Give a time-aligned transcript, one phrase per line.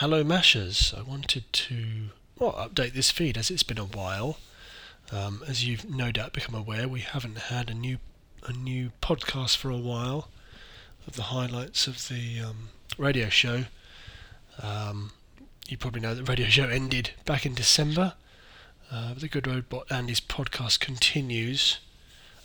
[0.00, 4.36] Hello Mashers, I wanted to well, update this feed as it's been a while.
[5.10, 7.96] Um, as you've no doubt become aware, we haven't had a new
[8.42, 10.28] a new podcast for a while
[11.06, 13.64] of the highlights of the um, radio show.
[14.62, 15.12] Um,
[15.66, 18.12] you probably know that the radio show ended back in December.
[18.92, 21.78] Uh, the Good Robot Andy's podcast continues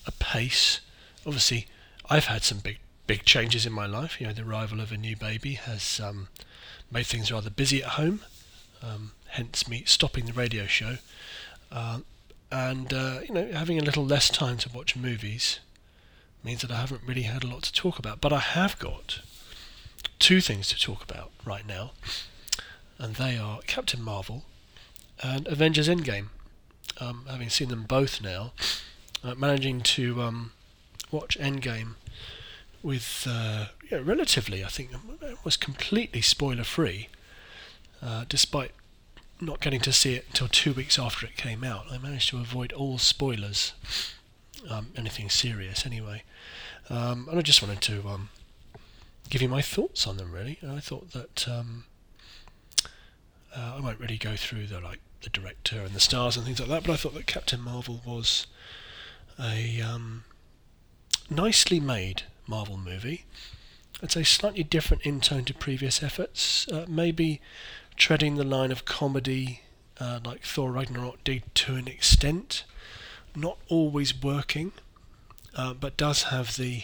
[0.07, 0.79] apace.
[1.25, 1.67] Obviously,
[2.09, 4.21] I've had some big big changes in my life.
[4.21, 6.29] You know, the arrival of a new baby has um,
[6.91, 8.21] made things rather busy at home.
[8.83, 10.97] Um, hence me stopping the radio show,
[11.71, 11.99] uh,
[12.51, 15.59] and uh, you know, having a little less time to watch movies
[16.43, 18.19] means that I haven't really had a lot to talk about.
[18.19, 19.21] But I have got
[20.19, 21.91] two things to talk about right now,
[22.97, 24.43] and they are Captain Marvel
[25.23, 26.27] and Avengers Endgame.
[26.99, 28.51] Um, having seen them both now,
[29.23, 30.51] uh, managing to um,
[31.09, 31.95] watch Endgame
[32.83, 37.09] with uh, yeah, relatively, I think, it was completely spoiler free,
[38.01, 38.71] uh, despite
[39.39, 41.85] not getting to see it until two weeks after it came out.
[41.91, 43.73] I managed to avoid all spoilers,
[44.69, 46.23] um, anything serious anyway.
[46.89, 48.29] Um, and I just wanted to um,
[49.29, 50.31] give you my thoughts on them.
[50.31, 51.85] Really, and I thought that um,
[53.55, 56.59] uh, I won't really go through the like the director and the stars and things
[56.59, 58.47] like that, but I thought that Captain Marvel was
[59.39, 60.23] a um,
[61.29, 63.23] nicely made Marvel movie.
[64.03, 67.39] I'd say slightly different in tone to previous efforts, uh, maybe
[67.95, 69.61] treading the line of comedy
[70.01, 72.65] uh, like Thor Ragnarok did to an extent,
[73.35, 74.73] not always working,
[75.55, 76.83] uh, but does have the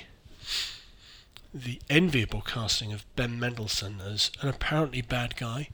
[1.53, 5.69] the enviable casting of Ben Mendelsohn as an apparently bad guy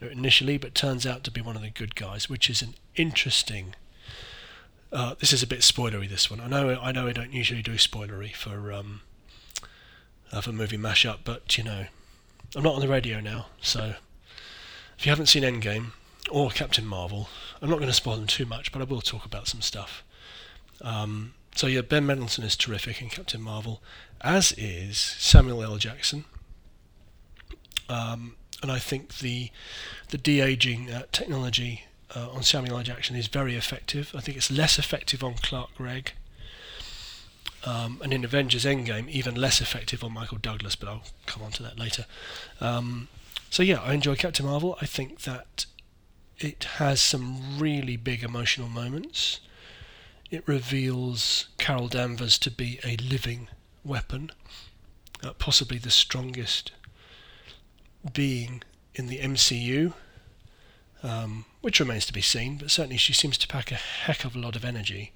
[0.00, 3.74] initially, but turns out to be one of the good guys, which is an interesting.
[4.90, 6.08] Uh, this is a bit spoilery.
[6.08, 6.80] This one, I know.
[6.80, 7.08] I know.
[7.08, 9.02] I don't usually do spoilery for um,
[10.32, 11.86] uh, a movie mashup, but you know,
[12.56, 13.94] I'm not on the radio now, so
[14.98, 15.92] if you haven't seen Endgame
[16.30, 17.28] or Captain Marvel,
[17.62, 20.02] I'm not going to spoil them too much, but I will talk about some stuff.
[20.80, 23.82] Um, so yeah, Ben Mendelsohn is terrific in Captain Marvel,
[24.20, 25.76] as is Samuel L.
[25.76, 26.24] Jackson.
[27.88, 29.50] Um, and I think the
[30.08, 31.84] the de aging uh, technology
[32.14, 32.82] uh, on Samuel L.
[32.82, 34.12] Jackson is very effective.
[34.14, 36.12] I think it's less effective on Clark Gregg.
[37.68, 41.50] Um, and in Avengers Endgame, even less effective on Michael Douglas, but I'll come on
[41.52, 42.06] to that later.
[42.62, 43.08] Um,
[43.50, 44.78] so yeah, I enjoy Captain Marvel.
[44.80, 45.66] I think that
[46.38, 49.40] it has some really big emotional moments.
[50.30, 53.48] It reveals Carol Danvers to be a living
[53.84, 54.30] weapon,
[55.22, 56.72] uh, possibly the strongest
[58.14, 58.62] being
[58.94, 59.92] in the MCU,
[61.02, 64.34] um, which remains to be seen, but certainly she seems to pack a heck of
[64.34, 65.12] a lot of energy.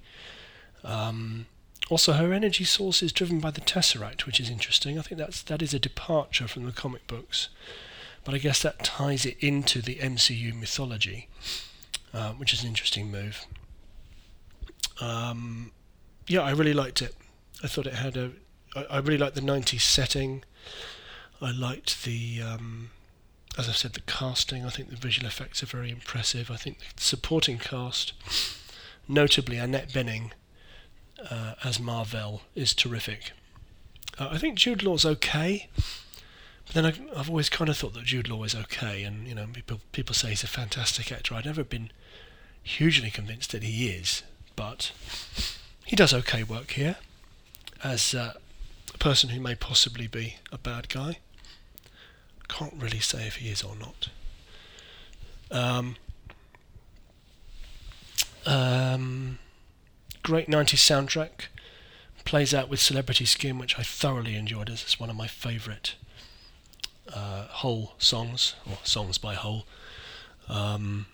[0.83, 1.47] Um,
[1.89, 4.97] also, her energy source is driven by the Tesseract, which is interesting.
[4.97, 7.49] I think that's that is a departure from the comic books
[8.23, 11.27] but I guess that ties it into the MCU mythology,
[12.13, 13.45] uh, which is an interesting move.
[15.01, 15.71] Um,
[16.27, 17.15] yeah, I really liked it.
[17.63, 18.31] I thought it had a.
[18.75, 20.43] I, I really liked the 90s setting.
[21.41, 22.41] I liked the.
[22.41, 22.91] Um,
[23.57, 24.65] as I've said, the casting.
[24.65, 26.49] I think the visual effects are very impressive.
[26.49, 28.13] I think the supporting cast,
[29.07, 30.31] notably Annette Bening
[31.29, 33.31] uh, as Mar-Vell, is terrific.
[34.19, 35.67] Uh, I think Jude Law's okay.
[36.65, 39.35] But then I, have always kind of thought that Jude Law is okay, and you
[39.35, 41.35] know, people people say he's a fantastic actor.
[41.35, 41.91] I've never been
[42.61, 44.23] hugely convinced that he is,
[44.55, 44.91] but
[45.85, 46.97] he does okay work here
[47.83, 48.33] as uh,
[48.93, 51.17] a person who may possibly be a bad guy.
[52.47, 54.09] Can't really say if he is or not.
[55.51, 55.97] Um,
[58.45, 59.39] um,
[60.23, 61.47] great 90s soundtrack.
[62.25, 64.69] Plays out with Celebrity Skin, which I thoroughly enjoyed.
[64.69, 65.95] As it's one of my favourite
[67.13, 69.65] uh, Hole songs, or songs by Hole.
[70.47, 71.07] Um,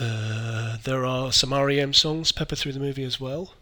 [0.00, 3.52] uh, there are some REM songs peppered through the movie as well.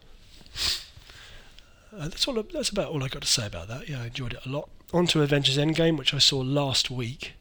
[1.92, 2.40] Uh, that's all.
[2.42, 3.88] That's about all I got to say about that.
[3.88, 4.70] Yeah, I enjoyed it a lot.
[4.92, 7.32] On to Avengers Endgame, which I saw last week,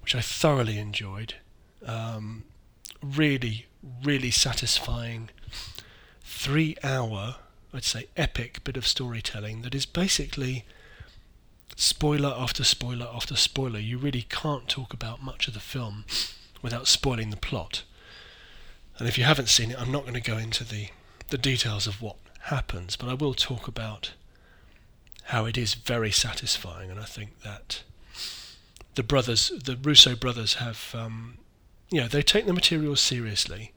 [0.00, 1.34] which I thoroughly enjoyed.
[1.84, 2.44] Um,
[3.02, 3.66] really,
[4.02, 5.30] really satisfying.
[6.22, 7.36] Three-hour,
[7.74, 10.64] I'd say, epic bit of storytelling that is basically
[11.76, 13.78] spoiler after spoiler after spoiler.
[13.78, 16.04] You really can't talk about much of the film
[16.62, 17.84] without spoiling the plot.
[18.98, 20.88] And if you haven't seen it, I'm not going to go into the,
[21.28, 24.12] the details of what happens, but I will talk about
[25.24, 26.90] how it is very satisfying.
[26.90, 27.82] And I think that
[28.94, 31.38] the brothers, the Russo brothers, have, um,
[31.90, 33.72] you know, they take the material seriously.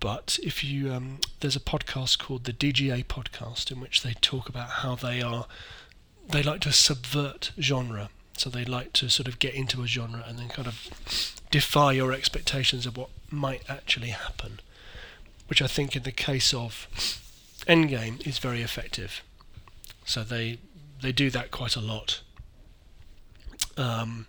[0.00, 4.48] But if you, um, there's a podcast called the DGA podcast in which they talk
[4.48, 5.46] about how they are
[6.28, 8.08] they like to subvert genre.
[8.36, 10.88] So they like to sort of get into a genre and then kind of
[11.50, 14.60] defy your expectations of what might actually happen,
[15.48, 16.86] which I think in the case of
[17.66, 19.22] Endgame is very effective.
[20.04, 20.58] So they
[21.02, 22.20] they do that quite a lot.
[23.76, 24.26] Um,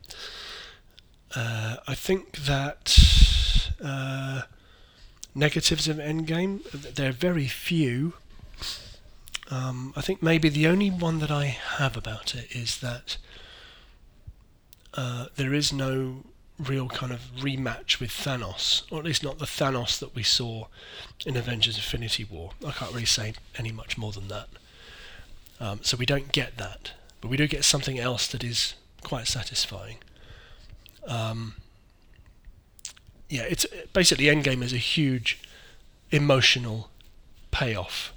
[1.36, 2.98] uh, I think that
[3.84, 4.42] uh,
[5.34, 6.64] negatives of Endgame
[6.96, 8.14] they're very few.
[9.50, 13.18] Um, I think maybe the only one that I have about it is that
[14.94, 16.24] uh, there is no
[16.58, 20.68] real kind of rematch with Thanos, or at least not the Thanos that we saw
[21.26, 22.52] in Avengers Infinity War.
[22.66, 24.48] I can't really say any much more than that.
[25.60, 29.28] Um, so we don't get that, but we do get something else that is quite
[29.28, 29.98] satisfying.
[31.08, 31.56] Um,
[33.32, 35.40] yeah, it's basically Endgame is a huge
[36.12, 36.90] emotional
[37.50, 38.12] payoff.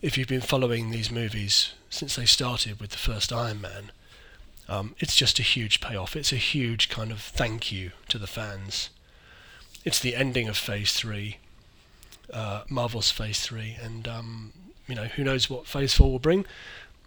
[0.00, 3.90] If you've been following these movies since they started with the first Iron Man,
[4.68, 6.14] um, it's just a huge payoff.
[6.14, 8.90] It's a huge kind of thank you to the fans.
[9.84, 11.38] It's the ending of Phase Three,
[12.32, 14.52] uh, Marvel's Phase Three, and um,
[14.86, 16.46] you know who knows what Phase Four will bring.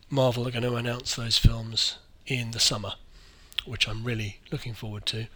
[0.09, 1.97] Marvel are going to announce those films
[2.27, 2.95] in the summer,
[3.65, 5.27] which I'm really looking forward to.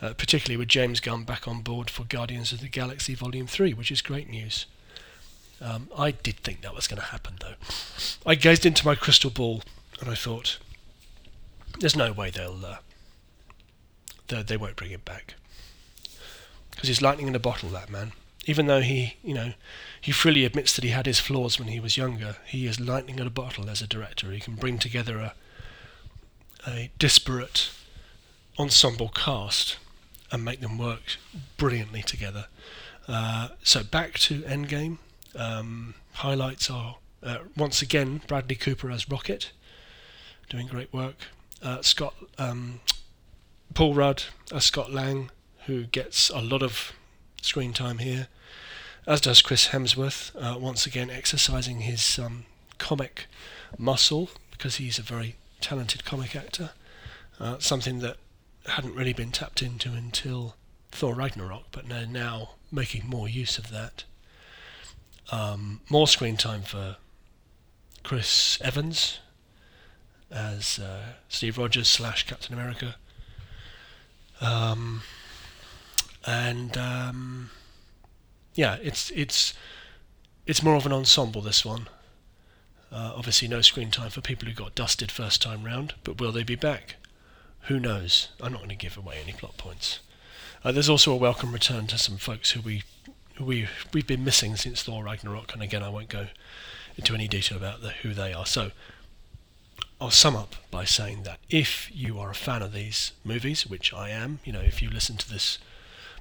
[0.00, 3.72] Uh, particularly with James Gunn back on board for Guardians of the Galaxy Volume 3,
[3.72, 4.66] which is great news.
[5.58, 7.54] Um, I did think that was going to happen, though.
[8.26, 9.62] I gazed into my crystal ball
[10.00, 10.58] and I thought,
[11.80, 12.76] there's no way they'll uh,
[14.28, 15.34] they, they won't bring it back
[16.70, 17.68] because he's lightning in a bottle.
[17.70, 18.12] That man,
[18.46, 19.52] even though he you know
[20.00, 23.18] he freely admits that he had his flaws when he was younger, he is lightning
[23.18, 24.30] in a bottle as a director.
[24.32, 25.34] He can bring together a
[26.66, 27.70] a disparate
[28.58, 29.76] ensemble cast
[30.30, 31.16] and make them work
[31.56, 32.46] brilliantly together.
[33.08, 34.98] Uh, so back to Endgame.
[35.34, 39.52] Um, highlights are uh, once again Bradley Cooper as Rocket,
[40.48, 41.16] doing great work
[41.62, 42.80] uh, Scott um,
[43.74, 45.30] Paul Rudd as Scott Lang,
[45.66, 46.92] who gets a lot of
[47.42, 48.28] screen time here,
[49.06, 52.44] as does Chris Hemsworth, uh, once again exercising his um,
[52.78, 53.26] comic
[53.78, 56.70] muscle because he's a very talented comic actor.
[57.38, 58.16] Uh, something that
[58.68, 60.56] hadn't really been tapped into until
[60.90, 64.04] Thor Ragnarok, but they're now making more use of that.
[65.30, 66.96] Um, more screen time for
[68.02, 69.18] Chris Evans,
[70.30, 72.96] as uh, Steve Rogers slash Captain America.
[74.40, 75.02] Um,
[76.24, 77.50] and um,
[78.54, 79.54] yeah, it's it's
[80.46, 81.40] it's more of an ensemble.
[81.40, 81.88] This one,
[82.92, 85.94] uh, obviously, no screen time for people who got dusted first time round.
[86.04, 86.96] But will they be back?
[87.68, 88.28] Who knows?
[88.40, 90.00] I'm not going to give away any plot points.
[90.64, 92.82] Uh, there's also a welcome return to some folks who we
[93.34, 96.28] who we we've been missing since Thor Ragnarok, and again, I won't go
[96.96, 98.46] into any detail about the, who they are.
[98.46, 98.70] So
[100.00, 103.92] I'll sum up by saying that if you are a fan of these movies, which
[103.92, 105.58] I am, you know, if you listen to this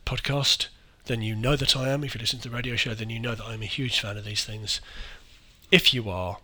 [0.06, 0.68] podcast,
[1.06, 2.04] then you know that I am.
[2.04, 4.18] If you listen to the radio show, then you know that I'm a huge fan
[4.18, 4.82] of these things.
[5.72, 6.38] If you are,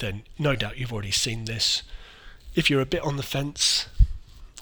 [0.00, 1.82] then no doubt you've already seen this.
[2.54, 3.86] If you're a bit on the fence,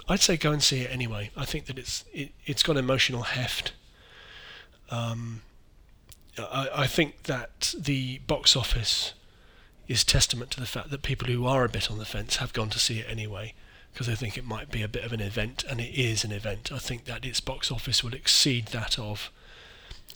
[0.09, 1.31] I'd say go and see it anyway.
[1.37, 3.73] I think that it's it, it's got emotional heft.
[4.91, 5.43] Um,
[6.39, 9.15] I, I think that the box office
[9.89, 12.53] is testament to the fact that people who are a bit on the fence have
[12.53, 13.55] gone to see it anyway
[13.93, 16.33] because they think it might be a bit of an event, and it is an
[16.33, 16.73] event.
[16.73, 19.31] I think that its box office will exceed that of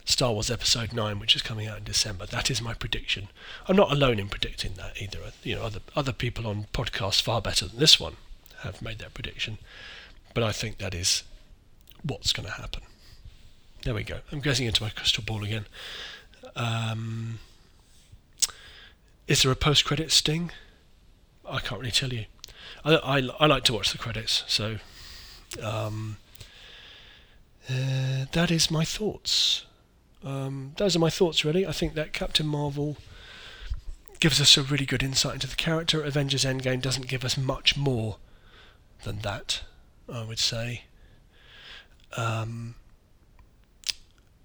[0.06, 2.24] Star Wars Episode Nine, which is coming out in December.
[2.24, 3.28] That is my prediction.
[3.68, 5.18] I'm not alone in predicting that either.
[5.42, 8.16] You know, other other people on podcasts far better than this one
[8.60, 9.58] have made that prediction,
[10.34, 11.22] but I think that is
[12.02, 12.82] what's going to happen.
[13.84, 14.20] There we go.
[14.32, 15.66] I'm gazing into my crystal ball again.
[16.54, 17.38] Um,
[19.26, 20.50] is there a post credit sting?
[21.48, 22.26] I can't really tell you.
[22.84, 24.78] I, I, I like to watch the credits, so
[25.62, 26.16] um,
[27.68, 29.64] uh, that is my thoughts.
[30.24, 31.66] Um, those are my thoughts, really.
[31.66, 32.96] I think that Captain Marvel
[34.18, 36.02] gives us a really good insight into the character.
[36.02, 38.16] Avengers Endgame doesn't give us much more
[39.04, 39.62] than that,
[40.12, 40.84] I would say.
[42.16, 42.76] Um,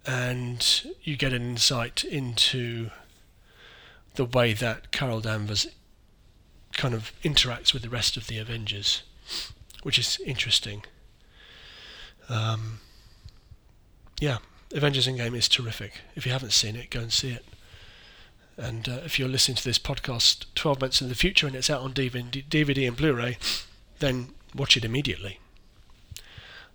[0.05, 2.89] and you get an insight into
[4.15, 5.67] the way that Carol Danvers
[6.73, 9.03] kind of interacts with the rest of the Avengers,
[9.83, 10.83] which is interesting.
[12.29, 12.79] Um,
[14.19, 14.37] yeah,
[14.73, 15.93] Avengers Endgame is terrific.
[16.15, 17.45] If you haven't seen it, go and see it.
[18.57, 21.69] And uh, if you're listening to this podcast 12 months in the future and it's
[21.69, 23.37] out on DVD and Blu-ray,
[23.99, 25.39] then watch it immediately.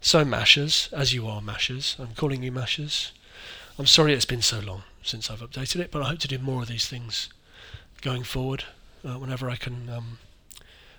[0.00, 3.12] So Mashers, as you are Mashers, I'm calling you Mashers.
[3.78, 6.38] I'm sorry it's been so long since I've updated it, but I hope to do
[6.38, 7.28] more of these things
[8.02, 8.64] going forward
[9.04, 10.18] uh, whenever I can um,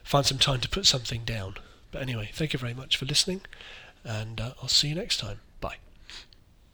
[0.03, 1.55] find some time to put something down.
[1.91, 3.41] But anyway, thank you very much for listening,
[4.03, 5.39] and uh, I'll see you next time.